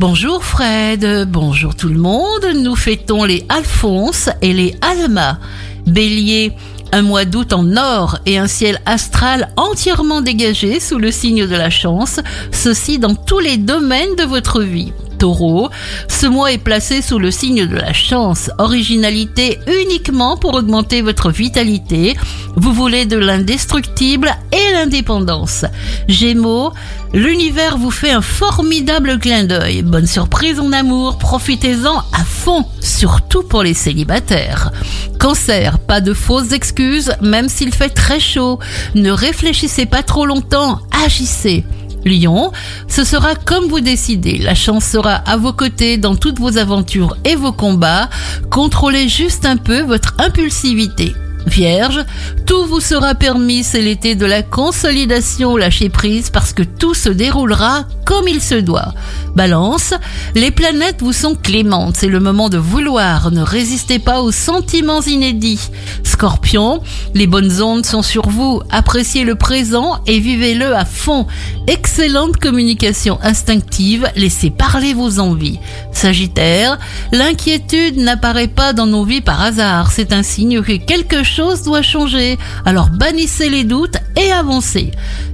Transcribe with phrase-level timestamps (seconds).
[0.00, 2.46] Bonjour Fred, bonjour tout le monde.
[2.54, 5.40] Nous fêtons les Alphonse et les Alma.
[5.88, 6.52] Bélier,
[6.92, 11.56] un mois d'août en or et un ciel astral entièrement dégagé sous le signe de
[11.56, 12.20] la chance,
[12.52, 14.92] ceci dans tous les domaines de votre vie.
[15.18, 15.68] Taureau,
[16.06, 21.30] ce mois est placé sous le signe de la chance, originalité uniquement pour augmenter votre
[21.30, 22.16] vitalité.
[22.56, 25.64] Vous voulez de l'indestructible et l'indépendance.
[26.06, 26.72] Gémeaux,
[27.12, 29.82] l'univers vous fait un formidable clin d'œil.
[29.82, 34.70] Bonne surprise en amour, profitez-en à fond, surtout pour les célibataires.
[35.18, 38.60] Cancer, pas de fausses excuses, même s'il fait très chaud.
[38.94, 41.64] Ne réfléchissez pas trop longtemps, agissez.
[42.04, 42.52] Lion,
[42.88, 44.38] ce sera comme vous décidez.
[44.38, 48.08] La chance sera à vos côtés dans toutes vos aventures et vos combats.
[48.50, 51.14] Contrôlez juste un peu votre impulsivité.
[51.46, 52.04] Vierge,
[52.46, 57.08] tout vous sera permis, c'est l'été de la consolidation, lâchez prise parce que tout se
[57.08, 58.94] déroulera comme il se doit.
[59.34, 59.94] Balance,
[60.34, 65.00] les planètes vous sont clémentes, c'est le moment de vouloir, ne résistez pas aux sentiments
[65.00, 65.70] inédits.
[66.04, 66.82] Scorpion,
[67.14, 71.26] les bonnes ondes sont sur vous, appréciez le présent et vivez-le à fond.
[71.66, 75.58] Excellente communication instinctive, laissez parler vos envies.
[75.92, 76.78] Sagittaire,
[77.12, 81.82] l'inquiétude n'apparaît pas dans nos vies par hasard, c'est un signe que quelque chose doit
[81.82, 84.90] changer, alors bannissez les doutes et avancez.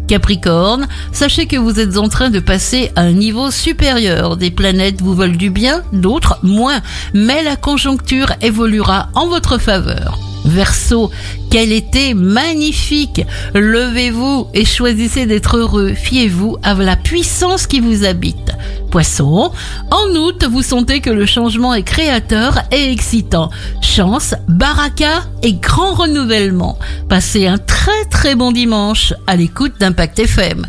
[0.07, 4.37] Capricorne, sachez que vous êtes en train de passer à un niveau supérieur.
[4.37, 6.81] Des planètes vous veulent du bien, d'autres moins,
[7.15, 10.19] mais la conjoncture évoluera en votre faveur.
[10.45, 11.11] Verseau,
[11.51, 13.23] quel été magnifique
[13.55, 15.95] Levez-vous et choisissez d'être heureux.
[15.95, 18.54] Fiez-vous à la puissance qui vous habite.
[18.95, 23.51] En août, vous sentez que le changement est créateur et excitant.
[23.83, 26.79] Chance, baraka et grand renouvellement.
[27.09, 30.67] Passez un très très bon dimanche à l'écoute d'Impact FM.